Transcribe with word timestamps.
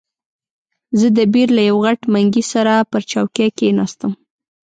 زه 0.99 1.07
د 1.17 1.19
بیر 1.33 1.47
له 1.57 1.61
یوه 1.69 1.81
غټ 1.85 1.99
منګي 2.13 2.43
سره 2.53 2.73
پر 2.91 3.01
چوکۍ 3.11 3.49
کښېناستم. 3.57 4.11